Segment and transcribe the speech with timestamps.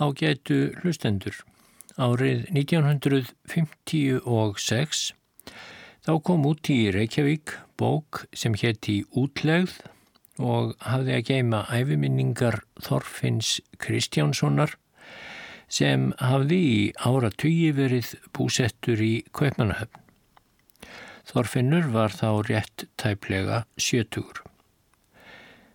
[0.00, 1.36] Á getu hlustendur.
[2.00, 5.12] Árið 1956
[6.00, 9.84] þá kom út í Reykjavík bók sem hétti Útlegð
[10.40, 14.80] og hafði að geima æfiminningar Þorfinns Kristjánssonar
[15.68, 20.00] sem hafði í ára tugi verið búsettur í Kaupmannahöfn.
[21.28, 24.40] Þorfinnur var þá rétt tæplega sjötugur.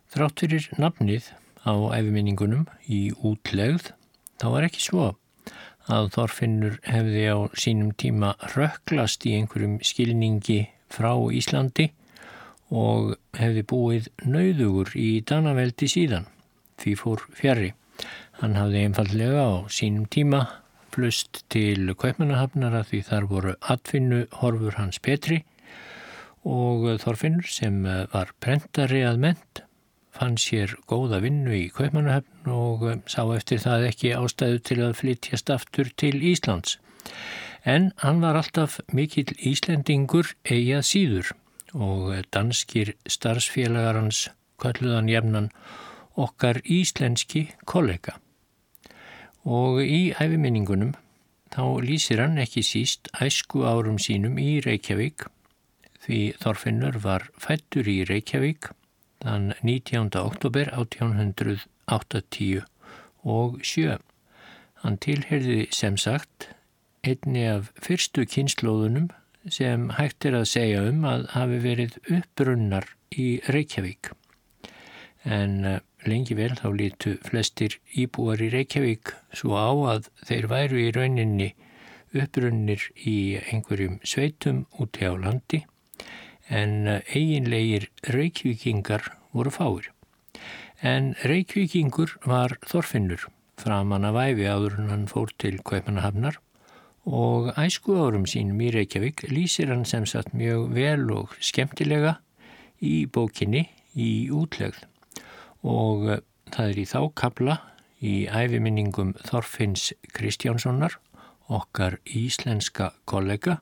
[0.10, 1.30] Þrátt fyrir nafnið
[1.62, 3.94] á æfiminningunum í útlegð
[4.42, 5.12] þá var ekki svo
[5.92, 11.92] að Þorfinnur hefði á sínum tíma röklast í einhverjum skilningi frá Íslandi
[12.74, 16.26] og hefði búið nauðugur í Danaveldi síðan,
[16.82, 17.74] því fór fjari.
[18.42, 20.42] Hann hafði einfallega á sínum tíma
[20.96, 25.44] flust til Kaupmannahafnara því þar voru atfinnu horfur hans Petri
[26.46, 29.65] og Þorfinnur sem var prentari að ment
[30.16, 34.98] fann sér góða vinnu í Kaupmannahöfn og um, sá eftir það ekki ástæðu til að
[35.02, 36.78] flytjast aftur til Íslands.
[37.66, 41.32] En hann var alltaf mikill Íslendingur eigað síður
[41.76, 44.28] og danskir starfsfélagar hans
[44.62, 45.50] kalluðan jefnan
[46.16, 48.16] okkar íslenski kollega.
[49.46, 50.96] Og í æfiminningunum
[51.54, 55.28] þá lýsir hann ekki síst æsku árum sínum í Reykjavík
[56.06, 58.72] því Þorfinnur var fættur í Reykjavík
[59.26, 60.12] þann 19.
[60.22, 62.66] oktober 1880
[63.26, 63.98] og sjö.
[64.84, 66.52] Hann tilherði sem sagt
[67.06, 69.10] einni af fyrstu kynnslóðunum
[69.50, 74.12] sem hægt er að segja um að hafi verið uppbrunnar í Reykjavík.
[75.26, 80.82] En eh, lengi vel þá lítu flestir íbúar í Reykjavík svo á að þeir væru
[80.82, 81.54] í rauninni
[82.16, 83.18] uppbrunnir í
[83.52, 85.66] einhverjum sveitum úti á landi
[86.50, 89.92] en eh, eiginlegir reykvíkingar voru fáir.
[90.82, 96.40] En reykvíkingur var Þorfinnur, framann af æfi áður en hann fór til Kaupanahafnar
[97.06, 102.18] og æsku árum sínum í Reykjavík lýsir hann sem sagt mjög vel og skemmtilega
[102.82, 104.84] í bókinni í útlegð
[105.64, 107.60] og eh, það er í þá kabla
[108.06, 111.00] í æfiminningum Þorfinns Kristjánssonar,
[111.48, 113.60] okkar íslenska kollega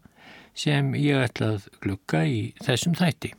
[0.54, 3.34] sem ég ætla að glukka í þessum þætti.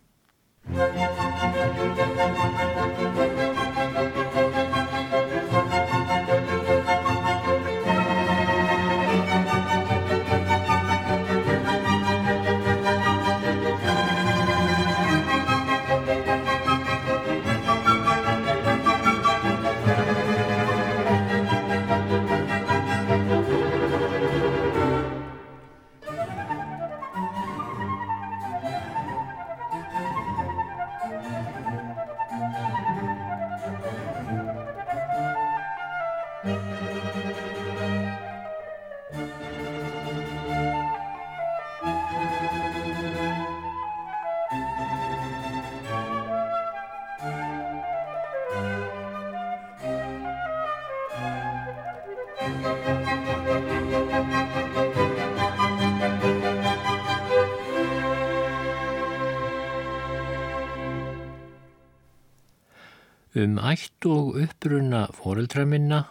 [63.35, 66.05] Um ætt og uppbrunna fóreldra minna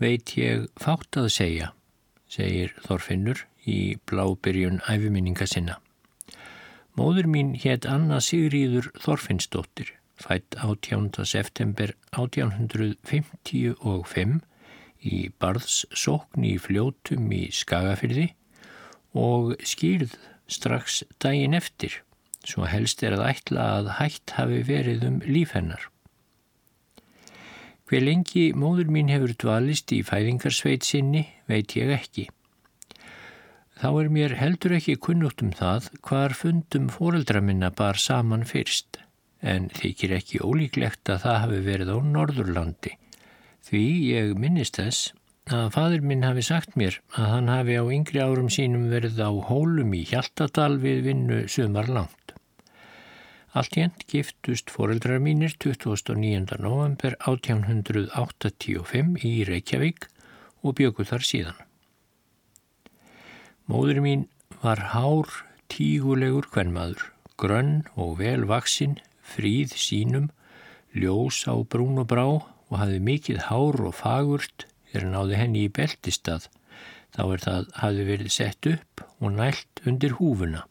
[0.00, 1.66] veit ég fátt að segja,
[2.32, 5.76] segir Þorfinnur í blábyrjun æfiminninga sinna.
[6.96, 11.12] Móður mín hétt Anna Sigríður Þorfinnsdóttir, fætt 18.
[11.28, 14.40] september 1855
[15.12, 18.32] í barðssókn í fljótum í Skagafyrði
[19.12, 20.16] og skýrð
[20.48, 22.00] strax daginn eftir,
[22.48, 25.92] svo helst er að ætla að hætt hafi verið um líf hennar.
[27.90, 32.28] Hver lengi móður mín hefur dvalist í fæðingarsveit sinni veit ég ekki.
[33.82, 39.00] Þá er mér heldur ekki kunnugt um það hvar fundum fóreldra minna bar saman fyrst,
[39.42, 42.94] en þykir ekki ólíklegt að það hafi verið á Norðurlandi.
[43.66, 43.82] Því
[44.12, 45.10] ég minnist þess
[45.50, 49.30] að fadur minn hafi sagt mér að hann hafi á yngri árum sínum verið á
[49.50, 52.21] hólum í Hjaltadal við vinnu sumar langt.
[53.52, 56.56] Allt jænt giftust foreldrar mínir 29.
[56.64, 60.06] november 1885 í Reykjavík
[60.64, 61.58] og bjöku þar síðan.
[63.68, 64.24] Móður mín
[64.64, 65.28] var hár
[65.68, 67.04] tígulegur hvernmaður,
[67.36, 70.32] grönn og vel vaksinn, fríð sínum,
[70.96, 75.74] ljós á brún og brá og hafði mikið hár og fagurt þegar náði henni í
[75.76, 76.48] beltistað,
[77.12, 80.64] þá er það hafði verið sett upp og nælt undir húfuna.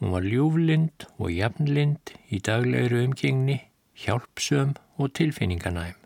[0.00, 3.58] Hún var ljúflind og jafnlind í daglegri umgengni,
[4.00, 5.98] hjálpsöm og tilfinninganæm.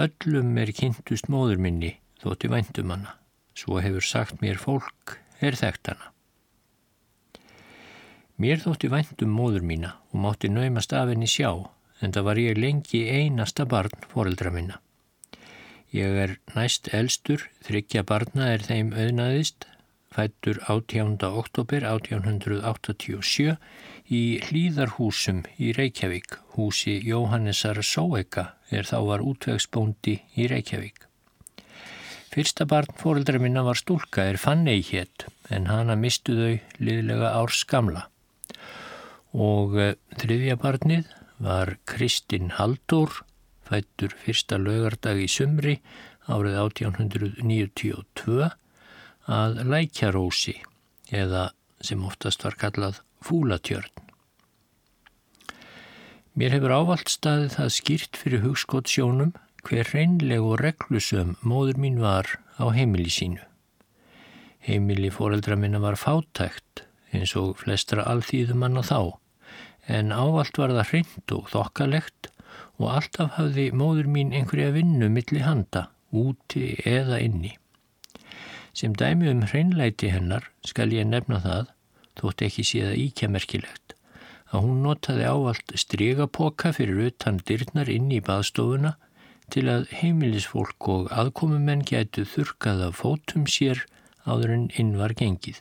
[0.00, 1.90] Öllum er kynntust móður minni
[2.22, 3.18] þótti væntum hana.
[3.52, 6.08] Svo hefur sagt mér fólk er þekkt hana.
[8.40, 11.50] Mér þótti væntum móður mína og mátti naumast af henni sjá
[12.00, 14.80] en það var ég lengi einasta barn foreldra minna.
[15.92, 19.66] Ég er næst elstur, þryggja barna er þeim auðnaðist,
[20.10, 21.18] fættur 18.
[21.22, 23.52] oktober 1887
[24.10, 31.06] í hlýðarhúsum í Reykjavík, húsi Jóhannesar Sóeka er þá var útvegsbóndi í Reykjavík.
[32.30, 37.62] Fyrsta barn fóreldra minna var stúlka er Fannei hétt en hana mistu þau liðlega árs
[37.70, 38.04] gamla.
[39.34, 43.22] Og eh, þriðja barnið var Kristinn Haldur
[43.66, 45.76] fættur fyrsta lögardag í sumri
[46.26, 48.50] árið 1892
[49.30, 50.56] að Lækjarósi
[51.14, 51.50] eða
[51.80, 53.92] sem oftast var kallað Fúlatjörn.
[56.34, 59.32] Mér hefur ávalt staðið það skýrt fyrir hugskott sjónum
[59.66, 62.26] hver reynleg og reglusum móður mín var
[62.58, 63.42] á heimili sínu.
[64.64, 69.00] Heimili fóreldra minna var fátækt eins og flestra alþýðumann á þá
[69.90, 72.30] en ávalt var það hreint og þokkalegt
[72.80, 77.56] og alltaf hafði móður mín einhverja vinnu milli handa, úti eða inni.
[78.74, 81.70] Sem dæmi um hreinlæti hennar skal ég nefna það,
[82.20, 83.94] þótt ekki séða íkjamerkilegt,
[84.50, 88.94] að hún notaði ávalt stregapoka fyrir utan dyrnar inn í baðstofuna
[89.50, 93.82] til að heimilisfólk og aðkomumenn gætu þurkað af fótum sér
[94.26, 95.58] áður en inn var gengið.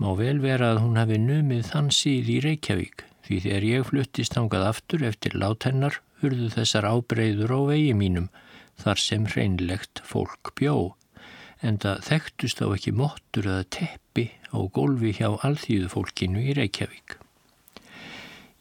[0.00, 4.36] Má vel vera að hún hafi numið þann síð í Reykjavík því þegar ég fluttist
[4.38, 8.30] hangað aftur eftir látennar hurðu þessar ábreyður á vegi mínum
[8.80, 10.94] þar sem hreinlegt fólk bjó
[11.60, 17.16] en það þekktust þá ekki móttur eða teppi á gólfi hjá alþýðu fólkinu í Reykjavík.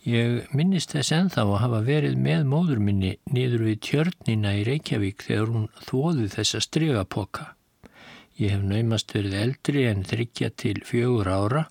[0.09, 5.25] Ég minnist þess enþá að hafa verið með móður minni niður við tjörnina í Reykjavík
[5.27, 7.49] þegar hún þóði þessa stregapoka.
[8.39, 11.65] Ég hef naumast verið eldri en þryggja til fjögur ára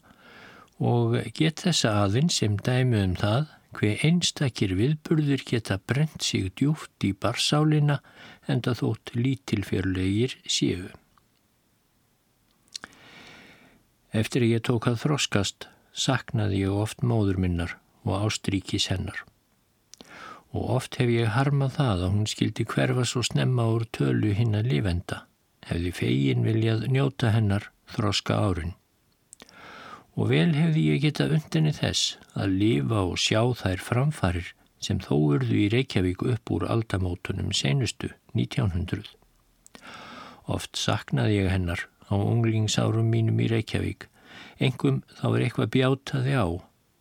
[0.79, 3.49] og get þessa aðinn sem dæmi um það
[3.79, 8.01] hver einstakir viðburður geta brent sig djúft í barsálina
[8.51, 10.89] en það þótt lítilfjörlegir séu.
[14.11, 17.77] Eftir að ég tók að þroskast saknaði ég oft móður minnar
[18.09, 19.23] og ástríkis hennar.
[20.57, 24.57] Og oft hef ég harmað það að hún skildi hverfa svo snemma úr tölu hinn
[24.57, 25.23] að lifenda,
[25.69, 28.75] hefði fegin viljað njóta hennar þroska árin
[30.19, 34.49] og vel hefði ég getað undinni þess að lifa og sjá þær framfarir
[34.83, 39.07] sem þó urðu í Reykjavík upp úr aldamótunum senustu 1900.
[40.51, 44.09] Oft saknaði ég hennar á unglingsárum mínum í Reykjavík,
[44.59, 46.47] engum þá er eitthvað bjátaði á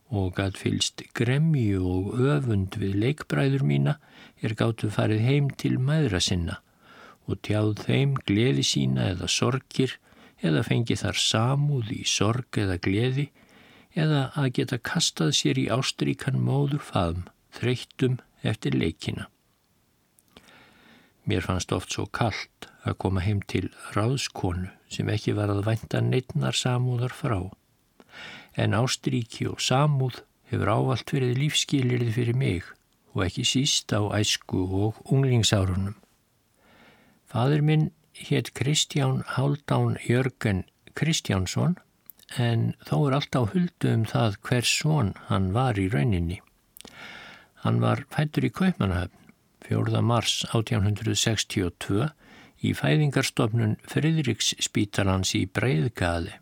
[0.07, 3.97] og gæt fylst gremju og öfund við leikbræður mína
[4.45, 6.61] er gáttu farið heim til maðra sinna
[7.27, 9.97] og tjáð þeim gleði sína eða sorgir
[10.45, 13.29] eða fengi þar samúð í sorg eða gleði
[13.97, 17.25] eða að geta kastað sér í ástríkan móður faðum,
[17.57, 19.27] þreyttum eftir leikina.
[21.27, 25.99] Mér fannst oft svo kallt að koma heim til ráðskonu sem ekki var að vænta
[25.99, 27.41] neittnar samúðar frá.
[28.55, 32.69] En ástríki og samúð hefur ávalt verið lífskilirði fyrir mig
[33.11, 35.97] og ekki síst á æsku og unglingsárunum.
[37.27, 41.77] Fadur minn hétt Kristján Haldán Jörgen Kristjánsson
[42.35, 46.41] en þó er alltaf huldu um það hvers svon hann var í rauninni.
[47.63, 49.31] Hann var fættur í Kaupmannahöfn
[49.67, 50.01] 4.
[50.01, 52.09] mars 1862
[52.65, 56.33] í fæðingarstofnun Fridriks spítalans í Breiðgaði.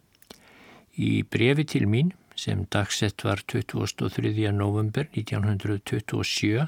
[0.96, 4.52] Í brefi til mín sem dagsett var 23.
[4.56, 6.68] november 1927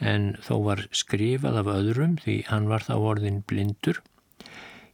[0.00, 4.00] en þó var skrifað af öðrum því hann var þá orðin blindur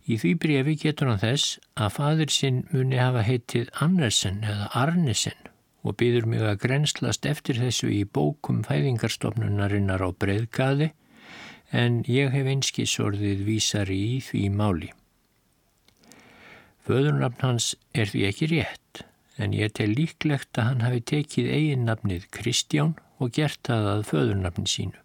[0.07, 5.49] Í því brefi getur hann þess að fadir sinn muni hafa heitið Andersen eða Arnesen
[5.87, 10.93] og býður mig að grenslast eftir þessu í bókum fæðingarstofnunarinnar á breyðgaði
[11.75, 14.93] en ég hef einskisorðið vísari í því máli.
[16.87, 19.03] Föðurnafn hans er því ekki rétt
[19.43, 24.71] en ég tel líklegt að hann hafi tekið eiginnafnið Kristján og gert það að föðurnafn
[24.71, 25.03] sínu.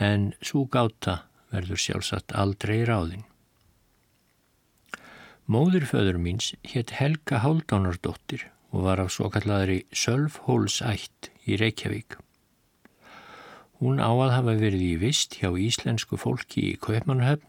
[0.00, 3.26] En svo gáta verður sjálfsagt aldrei ráðin.
[5.50, 12.14] Móður föður míns hétt Helga Háldánardóttir og var af svo kallari Sölfhólsætt í Reykjavík.
[13.80, 17.48] Hún á að hafa verið í vist hjá íslensku fólki í Kaupmannhöfn,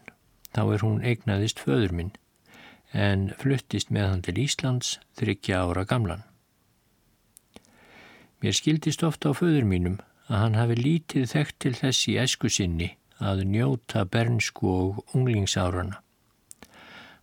[0.50, 2.10] þá er hún eignaðist föður minn,
[2.90, 6.24] en fluttist með hann til Íslands þryggja ára gamlan.
[8.42, 12.50] Mér skildist ofta á föður mínum að hann hafi lítið þekkt til þess í esku
[12.50, 16.00] sinni að njóta bernsku og unglingsárana.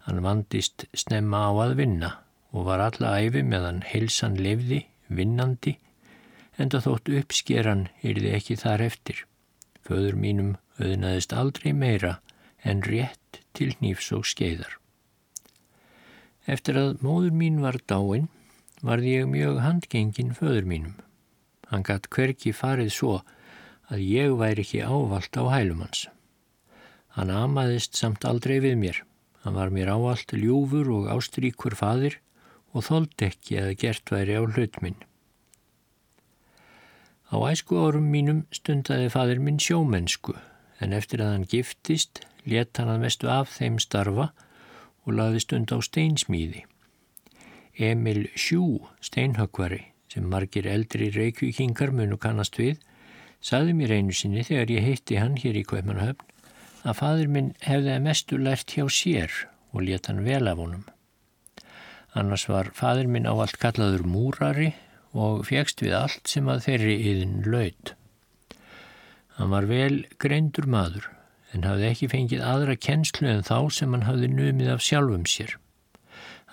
[0.08, 2.12] Hann vandist snemma á að vinna
[2.56, 5.76] og var alla æfi meðan heilsan lefði, vinnandi,
[6.58, 9.24] en það þótt uppskeran yrði ekki þar eftir.
[9.86, 12.18] Föður mínum auðnaðist aldrei meira
[12.64, 14.80] en rétt til nýfs og skeiðar.
[16.50, 18.28] Eftir að móður mín var dáin,
[18.82, 20.96] varði ég mjög handgengin föður mínum.
[21.70, 23.20] Hann gatt hverki farið svo
[23.90, 26.08] að ég væri ekki ávalt á hælumans.
[27.18, 29.04] Hann amaðist samt aldrei við mér.
[29.44, 32.20] Hann var mér ávalt ljúfur og ástríkur fadir
[32.74, 35.00] og þóld ekki að gert væri á hlutminn.
[37.30, 40.36] Á æsku árum mínum stundaði fadir minn sjómennsku
[40.82, 44.30] en eftir að hann giftist let hann að mestu af þeim starfa
[45.06, 46.66] og laði stund á steinsmíði.
[47.80, 49.82] Emil Sjú, steinhökvari,
[50.12, 52.80] sem margir eldri reykvíkingar munu kannast við,
[53.42, 58.00] saði mér einu sinni þegar ég heitti hann hér í Kveipanahöfn að fadur minn hefði
[58.04, 59.34] mestu lært hjá sér
[59.74, 60.86] og let hann vel af honum.
[62.18, 64.74] Annars var fadur minn á allt kallaður múrari
[65.14, 67.94] og fegst við allt sem að þeirri yðin laud.
[69.38, 71.10] Hann var vel greindur maður
[71.54, 75.56] en hafði ekki fengið aðra kennslu en þá sem hann hafði numið af sjálfum sér.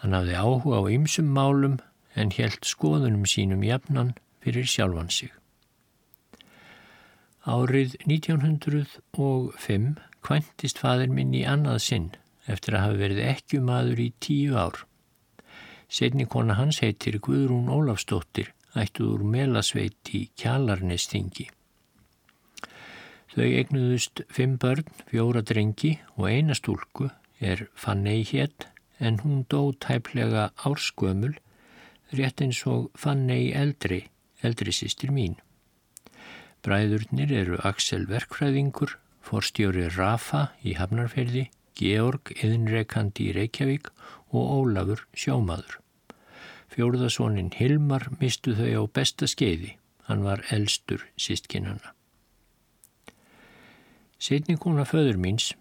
[0.01, 1.81] Hann hafði áhuga á ymsum málum
[2.15, 4.15] en helt skoðunum sínum jafnan
[4.45, 5.33] fyrir sjálfan sig.
[7.47, 12.09] Árið 1905 kvantist fadir minn í annað sinn
[12.51, 14.81] eftir að hafa verið ekki maður í tíu ár.
[15.87, 21.47] Setni kona hans heitir Guðrún Ólafstóttir, ættuð úr melasveit í Kjalarnestingi.
[23.31, 28.67] Þau egnuðust fimm börn, fjóra drengi og eina stúlku er Fannei hétt
[28.99, 31.37] en hún dó tæplega árskömmul
[32.11, 34.03] rétt eins og Fannei eldri,
[34.43, 35.39] eldri sýstir mín.
[36.67, 41.45] Bræðurnir eru Axel Verkfræðingur, forstjóri Rafa í Hafnarferði,
[41.79, 43.93] Georg Eðinreikandi í Reykjavík
[44.35, 45.77] og Ólafur Sjómaður.
[46.75, 49.77] Fjóruðasónin Hilmar mistu þau á besta skeiði,
[50.11, 51.95] hann var elstur sístkinnana.
[54.19, 55.53] Setnikona föður míns,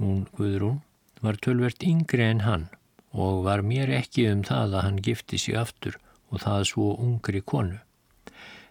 [0.00, 0.80] hún Guðrún,
[1.20, 2.66] var tölvert yngri en hann
[3.12, 6.00] og var mér ekki um það að hann gifti sig aftur
[6.32, 7.76] og það svo ungri konu.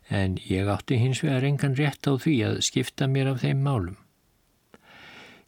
[0.09, 3.97] En ég átti hins vegar engan rétt á því að skipta mér af þeim málum.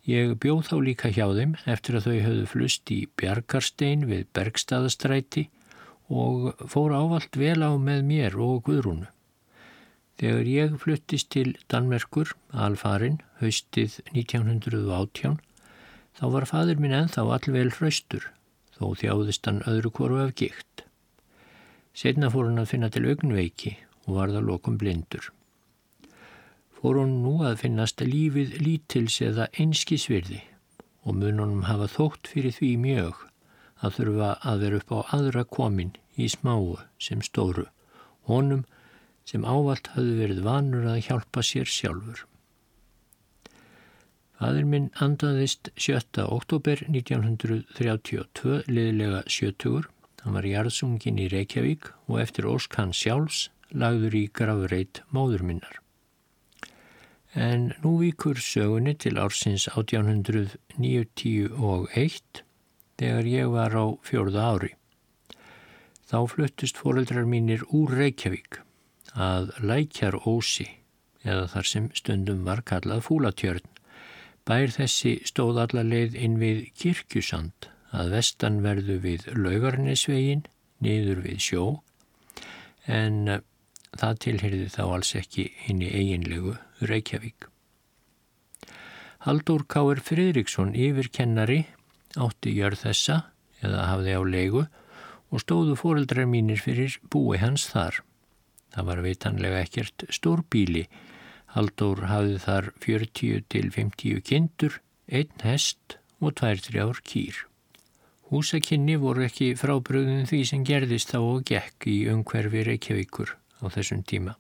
[0.06, 5.48] Ég bjóð þá líka hjá þeim eftir að þau höfðu flust í Bjarkarstein við Bergstaðastræti
[6.10, 9.10] og fór ávalt vel á með mér og Guðrúnu.
[10.22, 15.40] Þegar ég fluttist til Danmerkur, alfarin, haustið 1918,
[16.18, 18.30] þá var fadur minn enþá allvel hraustur
[18.78, 20.86] þó þjáðist hann öðru koru af gikt.
[21.94, 23.78] Setna fór hann að finna til augnveiki
[24.12, 25.32] og varða lokum blindur.
[26.76, 30.42] Fór hann nú að finnast lífið lítils eða einskisvirði
[31.06, 33.22] og mun honum hafa þótt fyrir því mjög
[33.82, 37.66] að þurfa að vera upp á aðra komin í smáu sem stóru,
[38.30, 38.66] honum
[39.26, 42.26] sem ávalt hafði verið vanur að hjálpa sér sjálfur.
[44.42, 46.26] Fadur minn andaðist 7.
[46.26, 49.86] oktober 1932 liðlega sjötugur.
[50.26, 55.80] Hann var jarðsungin í Reykjavík og eftir ósk hann sjálfs lagður í grafurreit móður minnar.
[57.34, 62.44] En nú vikur sögunni til ársins 1891
[63.02, 64.72] þegar ég var á fjörða ári.
[66.12, 68.60] Þá fluttust fóreldrar mínir úr Reykjavík
[69.16, 70.68] að lækjar ósi
[71.24, 73.68] eða þar sem stundum var kallað fúlatjörn
[74.48, 80.48] Bær þessi stóð alla leið inn við kirkjusand að vestan verðu við laugarnesvegin
[80.82, 81.66] niður við sjó
[83.00, 83.44] en
[84.00, 86.56] það tilherði þá alls ekki inn í eiginlegu
[86.88, 87.48] Reykjavík.
[89.22, 91.66] Haldur Káur Fridriksson yfirkennari
[92.18, 93.18] átti jörð þessa
[93.62, 94.64] eða hafði á leigu
[95.32, 98.02] og stóðu fóreldrar mínir fyrir búi hans þar.
[98.72, 100.88] Það var vitanlega ekkert stórbíli
[101.52, 104.78] Haldur hafði þar 40 til 50 kindur,
[105.12, 107.44] einn hest og tvær þrjár kýr.
[108.32, 114.02] Húsakinni voru ekki frábröðin því sem gerðist þá og gekk í umhverfi Reykjavíkur á þessum
[114.04, 114.36] tíma.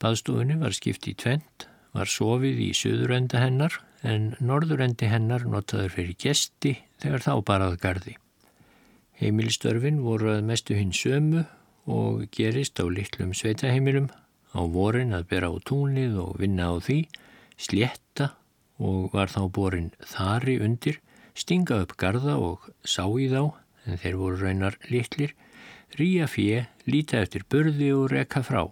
[0.00, 3.76] Baðstofunni var skipt í tvent, var sofið í söðurenda hennar
[4.06, 8.16] en norðurendi hennar notaður fyrir gesti þegar þá barað gardi.
[9.20, 11.44] Heimilstörfin voru að mestu hins sömu
[11.90, 14.08] og gerist á litlum sveitaheimilum
[14.56, 17.04] á vorin að bera á túnlið og vinna á því,
[17.60, 18.32] slétta
[18.80, 21.00] og var þá borin þari undir,
[21.36, 23.52] stinga upp garda og sá í þá,
[23.84, 25.34] en þeir voru raunar litlir,
[25.98, 28.66] ríja fjö, líta eftir burði og reka frá.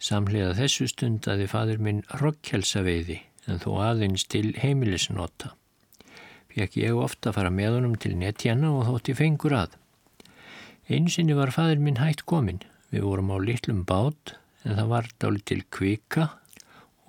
[0.00, 3.18] Samlega þessu stundaði fadur minn rokkjelsaveiði
[3.50, 5.54] en þó aðeins til heimilisnota.
[6.50, 9.76] Fekk ég ofta fara með honum til netjana og þótti fengur að.
[10.90, 12.62] Einsinni var fadur minn hægt komin.
[12.90, 16.26] Við vorum á litlum bát en það var dálit til kvika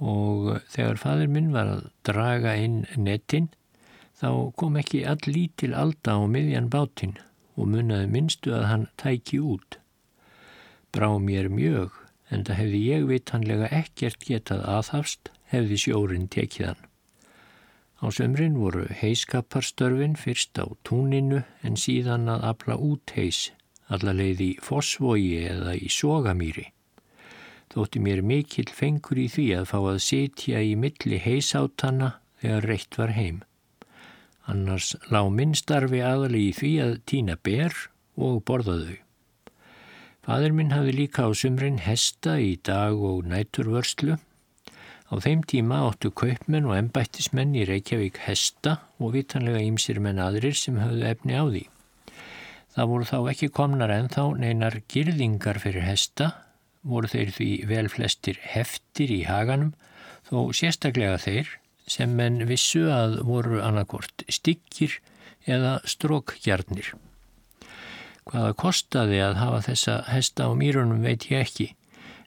[0.01, 3.49] og þegar fadur minn var að draga inn netin
[4.21, 7.17] þá kom ekki all lítil alda á miðjan bátinn
[7.61, 9.77] og munnaði minnstu að hann tæki út.
[10.91, 11.93] Brá mér mjög
[12.31, 16.87] en það hefði ég vitanlega ekkert getað aðhafst hefði sjórin tekið hann.
[18.01, 23.51] Á sömrin voru heiskaparstörfin fyrst á túninu en síðan að afla út heis,
[23.93, 26.71] allalegð í fosvogi eða í sogamýri.
[27.71, 32.97] Þótti mér mikill fengur í því að fá að sitja í milli heisátana þegar reitt
[32.97, 33.43] var heim.
[34.49, 37.75] Annars lág minnstarfi aðali í því að týna ber
[38.17, 38.97] og borða þau.
[40.25, 44.17] Fadur minn hafði líka á sumrin hesta í dag og næturvörslu.
[45.11, 50.57] Á þeim tíma áttu kaupmenn og embættismenn í Reykjavík hesta og vitanlega ímsir menn aðrir
[50.57, 51.63] sem hafðu efni á því.
[52.71, 56.31] Það voru þá ekki komnar en þá neinar girðingar fyrir hesta,
[56.87, 59.73] voru þeir því vel flestir heftir í haganum,
[60.29, 61.57] þó sérstaklega þeir
[61.91, 64.97] sem menn vissu að voru annarkort styggir
[65.49, 66.93] eða strókgjarnir.
[68.29, 71.67] Hvaða kostaði að hafa þessa hesta á mýrunum veit ég ekki,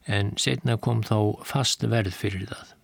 [0.04, 2.74] en setna kom þá fast verð fyrir það.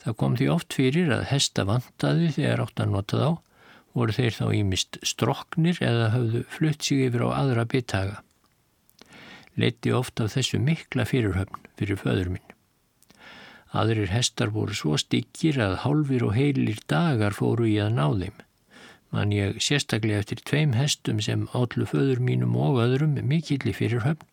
[0.00, 3.30] Það kom því oft fyrir að hesta vantaði þegar átt að nota þá,
[3.94, 8.22] voru þeir þá ímist stroknir eða höfðu flutt sig yfir á aðra byttaga.
[9.60, 12.49] Leiti ofta af þessu mikla fyrirhöfn fyrir föður minn.
[13.70, 18.38] Aðrir hestar voru svo styggir að hálfir og heilir dagar fóru í að ná þeim
[19.10, 24.26] man ég sérstaklega eftir tveim hestum sem allu föður mínum og öðrum mikilli fyrir höfn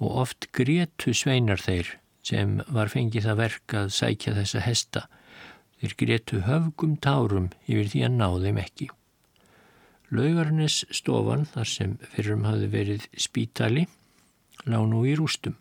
[0.00, 1.94] og oft grétu sveinar þeir
[2.24, 5.02] sem var fengið það verk að sækja þessa hesta.
[5.80, 8.88] Þeir grétu höfgum tárum yfir því að ná þeim ekki.
[10.14, 13.84] Laugarnes stofan þar sem fyrrum hafi verið spítali
[14.64, 15.58] lág nú í rústum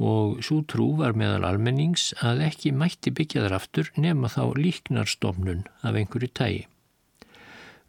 [0.00, 5.98] og svo trú var meðal almennings að ekki mætti byggjaðar aftur nema þá líknarstofnun af
[5.98, 6.62] einhverju tægi.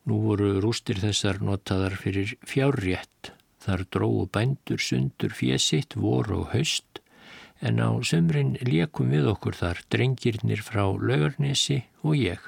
[0.04, 3.32] Nú voru rústir þessar notaðar fyrir fjárrétt.
[3.64, 7.00] Þar dróðu bændur sundur fjesitt, vor og haust,
[7.64, 12.42] en á sömrin liekum við okkur þar drengirnir frá laugarnesi og ég.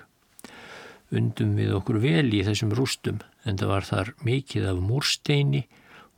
[1.15, 5.63] Undum við okkur vel í þessum rústum, en það var þar mikið af múrsteini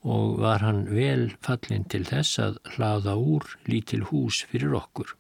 [0.04, 5.16] og var hann vel fallin til þess að hlaða úr lítil hús fyrir okkur.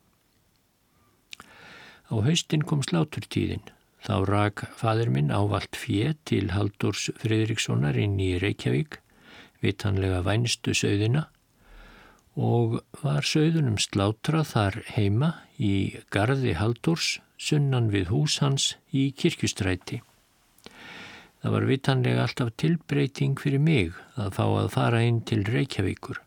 [2.08, 3.66] Á haustin kom sláturtíðin.
[4.08, 9.02] Þá rak fadur minn ávalt fjö til Haldurs Fridrikssonar inn í Reykjavík,
[9.60, 11.26] vitanlega vænstu söðina
[12.38, 20.04] og var söðunum slátrað þar heima í gardi Haldurs sunnan við hús hans í kirkustræti.
[21.47, 26.17] Það var vitanlega alltaf tilbreyting fyrir mig að fá að fara inn til Reykjavíkur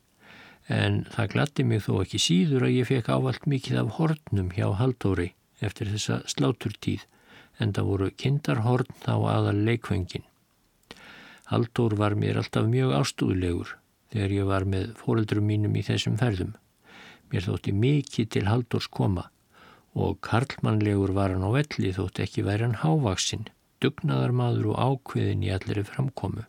[0.72, 4.64] en það glatti mig þó ekki síður að ég fekk ávalt mikið af hornum hjá
[4.78, 5.26] Haldóri
[5.61, 7.04] eftir þessa sláturtíð
[7.61, 10.24] en það voru kindarhorn þá aðal leikvöngin.
[11.52, 13.76] Haldur var mér alltaf mjög ástúðlegur
[14.14, 16.56] þegar ég var með fóreldrum mínum í þessum ferðum.
[17.28, 19.28] Mér þótti mikið til Haldurs koma
[19.92, 23.50] og karlmannlegur var hann á velli þótt ekki væri hann hávaksinn,
[23.85, 26.47] dugnaðarmadur og ákveðin í allri framkomu.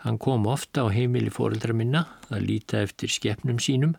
[0.00, 3.96] Hann kom ofta á heimili fóreldra minna að líta eftir skeppnum sínum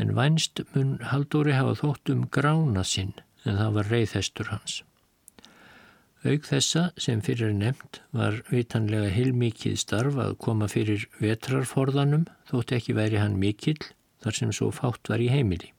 [0.00, 3.12] en vænst mun Haldóri hafa þótt um grána sinn
[3.44, 4.80] en það var reyðhestur hans.
[6.20, 12.96] Aug þessa sem fyrir nefnt var vitanlega heilmikið starf að koma fyrir vetrarforðanum þótt ekki
[12.98, 13.78] væri hann mikill
[14.20, 15.70] þar sem svo fátt var í heimili.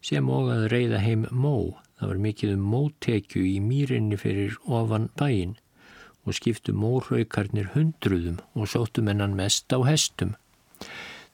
[0.00, 5.08] Sem og að reyða heim mó, það var mikið um mótekju í mýrinni fyrir ofan
[5.18, 5.56] bæin
[6.24, 10.34] og skiptu móraukarnir hundruðum og sóttu mennan mest á hestum.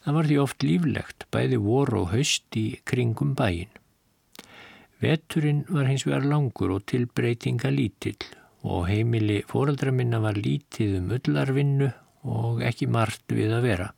[0.04, 3.72] Það var því oft líflegt, bæði vor og haust í kringum bæin.
[5.02, 8.30] Veturinn var hins vegar langur og tilbreytinga lítill
[8.64, 11.90] og heimili fóraldra minna var lítið um öllarvinnu
[12.24, 13.88] og ekki margt við að vera.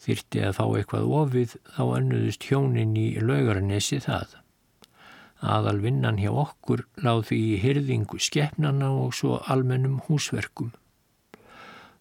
[0.00, 4.36] Þyrti að fá eitthvað ofið þá önnuðust hjónin í laugarnesi það.
[5.40, 10.74] Aðal vinnan hjá okkur láð því í hyrðingu skeppnana og svo almennum húsverkum.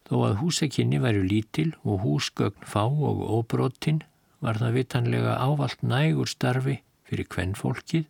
[0.09, 4.01] Þó að húsakinni væru lítil og húsgögn fá og óbrotinn
[4.43, 8.07] var það vitanlega ávalt nægur starfi fyrir kvennfólkið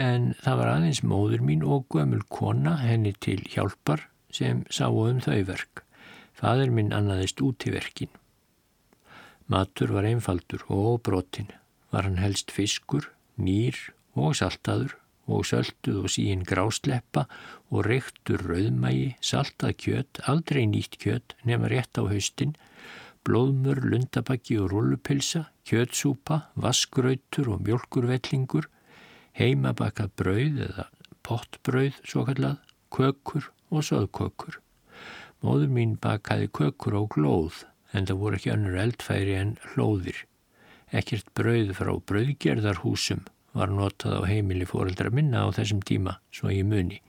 [0.00, 5.20] en það var aðeins móður mín og gömul kona henni til hjálpar sem sá um
[5.22, 5.84] þau verk.
[6.34, 8.10] Fadur minn annaðist út í verkin.
[9.46, 11.52] Matur var einfaldur og óbrotin.
[11.92, 13.06] Var hann helst fiskur,
[13.38, 13.76] nýr
[14.14, 14.94] og saltaður
[15.26, 17.24] og sölduð og síinn grásleppa
[17.72, 22.54] og reyktur rauðmægi, saltað kjött, aldrei nýtt kjött nema rétt á haustin,
[23.24, 28.68] blóðmur, lundabakki og rullupilsa, kjöttsúpa, vaskrautur og mjölkurvellingur,
[29.38, 30.88] heimabakað brauð eða
[31.24, 32.60] pottbrauð svo kallað,
[32.92, 34.60] kökur og söðkökur.
[35.44, 37.64] Móður mín bakaði kökur á glóð
[37.96, 40.24] en það voru ekki önnur eldfæri en hlóðir.
[40.94, 43.24] Ekkert brauð frá brauðgerðarhúsum
[43.54, 47.00] var notað á heimili fóreldra minna á þessum tíma, svo ég muni.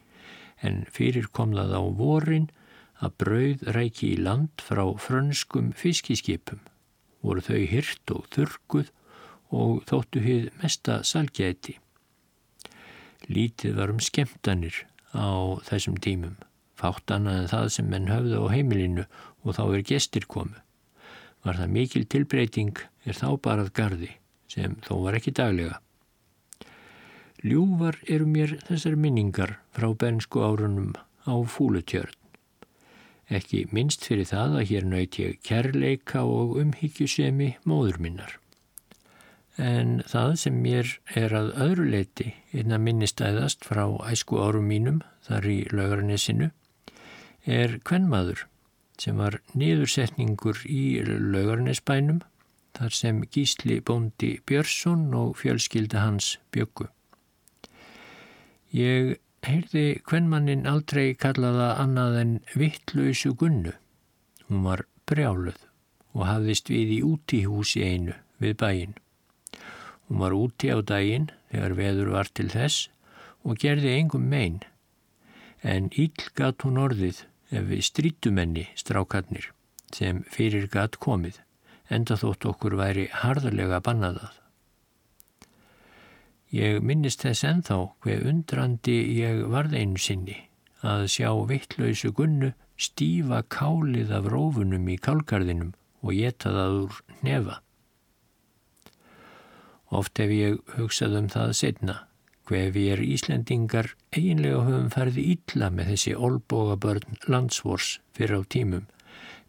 [0.62, 2.48] En fyrir kom það á vorin
[3.04, 6.62] að brauð ræki í land frá frönskum fiskiskipum.
[7.26, 8.92] Voru þau hyrt og þurkuð
[9.56, 11.80] og þóttu hið mesta salgæti.
[13.26, 14.86] Lítið var um skemtanir
[15.18, 16.36] á þessum tímum.
[16.76, 19.06] Fátt annað en það sem menn höfðu á heimilinu
[19.44, 20.60] og þá er gestir komu.
[21.46, 24.12] Var það mikil tilbreyting er þá barað gardi
[24.52, 25.80] sem þó var ekki daglega.
[27.44, 30.94] Ljúvar eru mér þessar minningar frá bensku árunum
[31.28, 32.16] á fúlutjörn.
[33.28, 38.38] Ekki minnst fyrir það að hér nöyt ég kærleika og umhyggjusemi móður minnar.
[39.58, 45.48] En það sem mér er að öðru leiti einna minnistæðast frá æsku árum mínum þar
[45.50, 46.52] í laugarnesinu
[47.46, 48.46] er kvennmaður
[49.02, 52.22] sem var niðursetningur í laugarnesbænum
[52.76, 56.90] þar sem Gísli Bóndi Björnsson og fjölskylda hans byggu.
[58.76, 59.14] Ég
[59.48, 63.72] heyrði hvernmannin aldrei kallaða annað en vittlausu gunnu.
[64.50, 65.62] Hún var brjáluð
[66.12, 68.98] og hafðist við í útihúsi einu við bæin.
[70.10, 72.90] Hún var úti á daginn þegar veður var til þess
[73.48, 74.60] og gerði engum megin.
[75.64, 77.24] En íll gatt hún orðið
[77.56, 79.54] ef við strítumenni strákarnir
[79.96, 81.40] sem fyrir gatt komið
[81.88, 84.45] enda þótt okkur væri harðarlega bannaðað.
[86.54, 90.38] Ég minnist þess enþá hver undrandi ég varð einu sinni
[90.86, 95.74] að sjá vittlausu gunnu stífa kálið af rófunum í kálgarðinum
[96.06, 97.62] og geta það úr nefa.
[99.96, 101.96] Oft hef ég hugsað um það setna,
[102.46, 108.50] hver við er Íslendingar eiginlega höfum ferði ítla með þessi olboga börn landsvors fyrir á
[108.56, 108.86] tímum,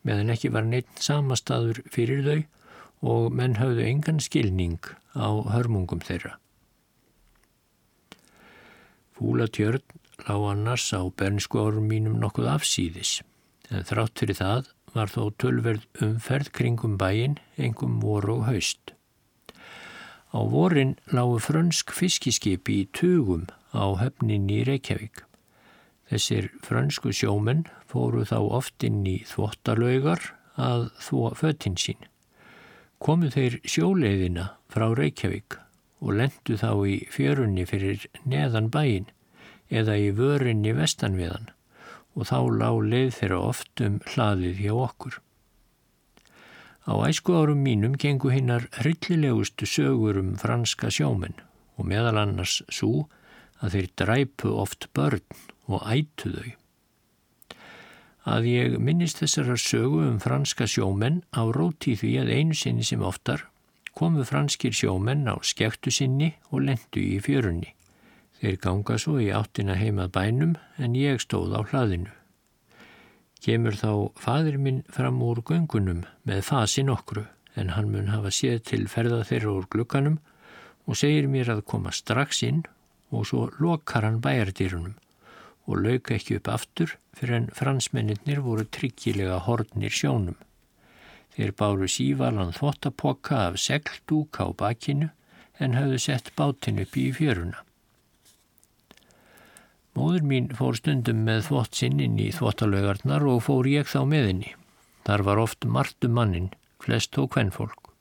[0.06, 2.40] meðan ekki var neitt samastadur fyrir þau
[3.12, 4.80] og menn hafðu engan skilning
[5.12, 6.36] á hörmungum þeirra.
[9.16, 9.80] Fúlatjörn
[10.28, 13.22] lág annars á bernsku árum mínum nokkuð afsýðis,
[13.72, 18.92] en þrátt fyrir það var þó tölverð umferð kringum bæin, engum voru og haust.
[20.36, 25.24] Á vorin lágu frönsk fiskiskipi í tugum á höfnin í Reykjavík.
[26.12, 32.04] Þessir frönsku sjómenn fóru þá oft inn í þvottalaugar að þvó föttin sín.
[33.00, 35.56] Komu þeir sjóleiðina frá Reykjavík
[36.00, 39.06] og lendu þá í fjörunni fyrir neðan bæin
[39.72, 41.48] eða í vörinni vestan við hann
[42.16, 45.18] og þá lág leið þeirra oft um hlaðið hjá okkur.
[46.86, 51.34] Á æsku árum mínum gengu hinnar hryllilegustu sögur um franska sjómen
[51.76, 53.08] og meðal annars svo
[53.60, 55.24] að þeir dræpu oft börn
[55.66, 56.52] og ætu þau.
[58.26, 63.02] Að ég minnist þessara sögu um franska sjómen á róti því að einu sinni sem
[63.02, 63.44] oftar
[63.96, 67.72] komu franskir sjómenn á skektu sinni og lendu í fjörunni.
[68.36, 72.12] Þeir ganga svo í áttina heimað bænum en ég stóð á hlaðinu.
[73.40, 77.24] Kemur þá fadir minn fram úr göngunum með fasi nokkru
[77.56, 80.18] en hann mun hafa séð til ferða þeirra úr glukkanum
[80.84, 82.64] og segir mér að koma strax inn
[83.10, 84.96] og svo lokar hann bæjardýrunum
[85.66, 90.36] og lauka ekki upp aftur fyrir en fransmennir voru tryggilega hornir sjónum.
[91.36, 95.10] Þeir báru sívalan þvottapoka af segldúk á bakinu
[95.60, 97.60] en hafðu sett bátinn upp í fjöruna.
[99.96, 104.30] Móður mín fór stundum með þvott sinn inn í þvottalaugarnar og fór ég þá með
[104.30, 104.50] henni.
[105.08, 106.50] Þar var oft martu mannin,
[106.84, 107.92] flest og kvennfólk.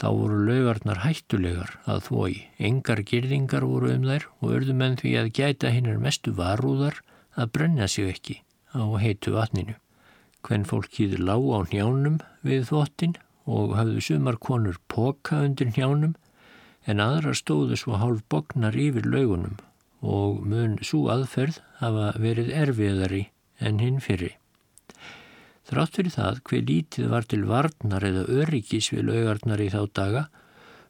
[0.00, 5.12] Þá voru laugarnar hættulegar að þvoi, engar girðingar voru um þær og örðu menn því
[5.20, 7.00] að gæta hinnar mestu varúðar
[7.36, 8.40] að brenna sig ekki
[8.72, 9.76] á heitu vatninu.
[10.42, 13.14] Hvenn fólkið lág á njánum við þvottin
[13.46, 16.16] og hafðu sumar konur poka undir njánum
[16.86, 19.58] en aðra stóðu svo hálf bognar yfir laugunum
[20.02, 23.24] og mun svo aðferð hafa verið erfiðari
[23.62, 24.32] en hinn fyrri.
[25.70, 30.24] Þrátt fyrir það hver lítið var til varnar eða öryggis við laugarnar í þá daga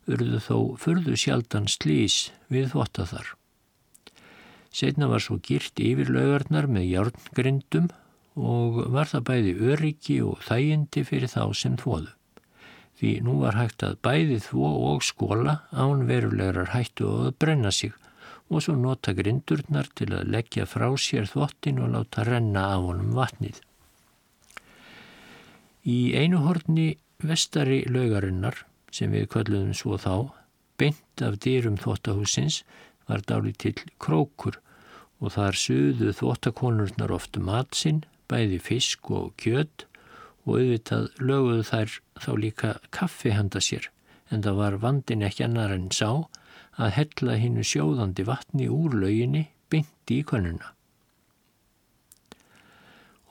[0.09, 3.27] urðu þó fyrðu sjaldan slís við þvotta þar.
[4.73, 7.91] Setna var svo girt yfir laugarnar með járngrindum
[8.37, 12.13] og var það bæði öryggi og þægindi fyrir þá sem þvoðu.
[13.03, 17.93] því nú var hægt að bæði þvó og skóla án verulegar hættu að brenna sig
[18.53, 23.15] og svo nota grindurnar til að leggja frá sér þvottin og láta renna af honum
[23.17, 23.59] vatnið.
[25.89, 26.93] Í einu horni
[27.23, 28.55] vestari laugarinnar,
[28.93, 30.31] sem við kvöldluðum svo þá,
[30.79, 32.63] beint af dýrum þvóttahúsins
[33.09, 34.61] var dáli til krókur
[35.23, 39.87] og þar suðu þvóttakonurnar oftu matsinn, bæði fisk og kjöt
[40.43, 43.89] og auðvitað löguðu þær þá líka kaffi handa sér
[44.33, 46.09] en það var vandin ekki annar en sá
[46.81, 50.73] að hella hinnu sjóðandi vatni úr lauginni bynti í konuna.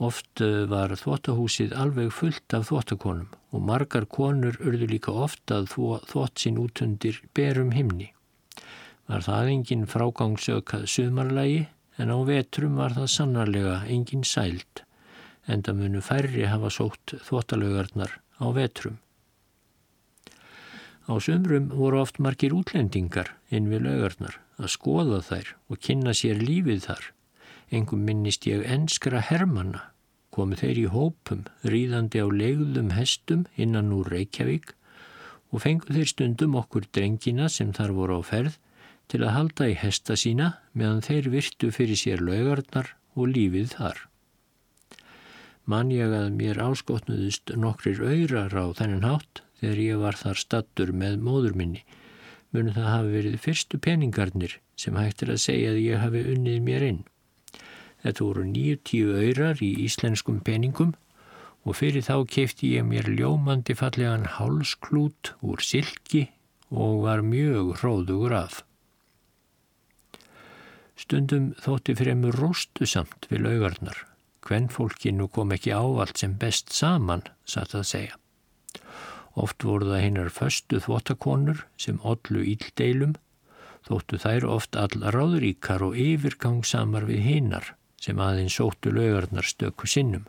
[0.01, 5.69] Oft eh, var þvóttahúsið alveg fullt af þvóttakonum og margar konur urðu líka ofta að
[6.09, 8.09] þvótt sinn út undir berum himni.
[9.09, 11.65] Var það engin frágangsökað sumarlægi
[12.01, 14.85] en á vetrum var það sannarlega engin sælt
[15.47, 18.99] en það munu færri hafa sótt þvóttalögarnar á vetrum.
[21.09, 26.41] Á sömrum voru oft margir útlendingar inn við lögarnar að skoða þær og kynna sér
[26.41, 27.07] lífið þar.
[27.71, 29.81] Engum minnist ég enskra hermanna,
[30.29, 34.75] komu þeir í hópum, ríðandi á legðum hestum innan úr Reykjavík
[35.51, 38.59] og fengu þeir stundum okkur drengina sem þar voru á ferð
[39.11, 44.05] til að halda í hesta sína meðan þeir virtu fyrir sér lögarnar og lífið þar
[45.69, 50.91] man ég að mér áskotnuðust nokkrir öyrar á þennan hátt þegar ég var þar stattur
[50.91, 51.83] með móður minni.
[52.51, 56.87] Munu það hafi verið fyrstu peningarnir sem hægtir að segja að ég hafi unnið mér
[56.87, 56.99] inn.
[58.01, 60.95] Þetta voru 90 öyrar í íslenskum peningum
[61.61, 66.25] og fyrir þá kefti ég mér ljómandi fallegan hálsklút úr silki
[66.73, 68.63] og var mjög hróðugur af.
[70.97, 74.07] Stundum þótti fremur róstu samt við laugarnar
[74.41, 78.17] Kvennfólkinu kom ekki ávalt sem best saman, satt að segja.
[79.39, 83.13] Oft voru það hinnar föstu þvottakonur sem ollu íldeilum,
[83.87, 90.25] þóttu þær oft all ráðríkar og yfirgangsamar við hinnar sem aðeins sóttu laugarnar stöku sinnum.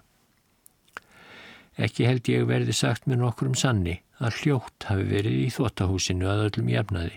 [1.81, 6.45] Ekki held ég verði sagt með nokkrum sanni að hljótt hafi verið í þvottahúsinu að
[6.51, 7.17] öllum jafnaði,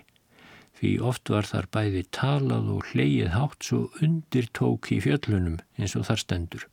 [0.80, 5.98] því oft var þar bæði talað og hleyið hátt svo undir tók í fjöllunum eins
[6.00, 6.66] og þar stendur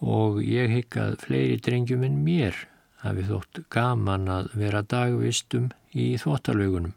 [0.00, 2.58] og ég hygg að fleiri drengjum en mér
[3.02, 6.94] hafi þótt gaman að vera dagvistum í þvóttalögunum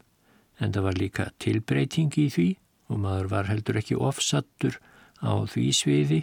[0.61, 2.49] en það var líka tilbreyting í því
[2.91, 4.77] og maður var heldur ekki ofsattur
[5.21, 6.21] á því sviði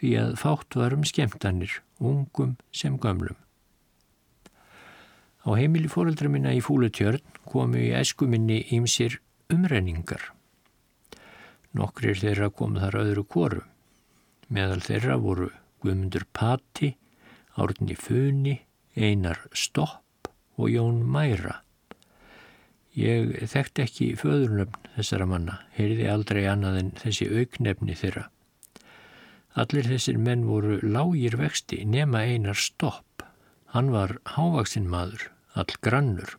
[0.00, 3.36] því að fátt var um skemtanir, ungum sem gömlum.
[5.46, 9.20] Á heimili fóreldra minna í Fúlutjörn komu í eskuminni ímsir
[9.52, 10.32] umrenningar.
[11.76, 13.62] Nokkrir þeirra kom þar öðru kóru.
[14.50, 15.50] Meðal þeirra voru
[15.86, 16.96] Guðmundur Patti,
[17.54, 18.56] Árni Funi,
[18.98, 20.26] Einar Stopp
[20.58, 21.60] og Jón Mæra.
[22.96, 28.24] Ég þekkt ekki föðurnöfn þessara manna, heyrði aldrei annað en þessi auknefni þeirra.
[29.54, 33.22] Allir þessir menn voru lágir vexti nema Einar Stopp.
[33.70, 36.34] Hann var hávaksinn maður, all grannur.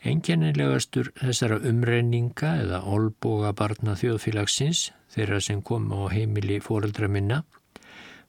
[0.00, 7.42] Enginnilegastur þessara umrenninga eða olboga barna þjóðfélagsins, þeirra sem kom á heimili fóreldra minna,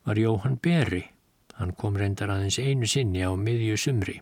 [0.05, 1.05] var Jóhann Berri.
[1.57, 4.17] Hann kom reyndar aðeins einu sinni á miðju sumri.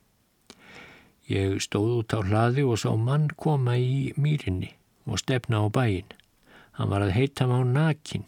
[1.29, 4.73] Ég stóð út á hlaði og sá mann koma í mýrinni
[5.05, 6.09] og stefna á bæin.
[6.75, 8.25] Hann var að heita má nakin.